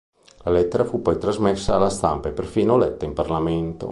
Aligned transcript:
La 0.45 0.49
lettera 0.51 0.83
fu 0.83 1.03
poi 1.03 1.19
trasmessa 1.19 1.75
alla 1.75 1.91
stampa 1.91 2.29
e 2.29 2.31
perfino 2.31 2.75
letta 2.75 3.05
in 3.05 3.13
Parlamento. 3.13 3.89